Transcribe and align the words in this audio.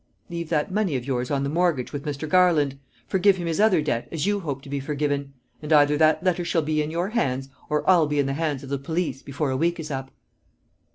"Leave 0.31 0.49
that 0.49 0.71
money 0.71 0.95
of 0.95 1.05
yours 1.05 1.29
on 1.29 1.43
the 1.43 1.47
mortgage 1.49 1.93
with 1.93 2.05
Mr. 2.05 2.27
Garland; 2.27 2.79
forgive 3.05 3.37
him 3.37 3.45
his 3.45 3.59
other 3.59 3.83
debt 3.83 4.07
as 4.11 4.25
you 4.25 4.39
hope 4.39 4.63
to 4.63 4.67
be 4.67 4.79
forgiven; 4.79 5.31
and 5.61 5.71
either 5.71 5.95
that 5.95 6.23
letter 6.23 6.43
shall 6.43 6.63
be 6.63 6.81
in 6.81 6.89
your 6.89 7.09
hands, 7.09 7.49
or 7.69 7.87
I'll 7.87 8.07
be 8.07 8.17
in 8.17 8.25
the 8.25 8.33
hands 8.33 8.63
of 8.63 8.69
the 8.69 8.79
police, 8.79 9.21
before 9.21 9.51
a 9.51 9.55
week 9.57 9.79
is 9.79 9.91
up!" 9.91 10.09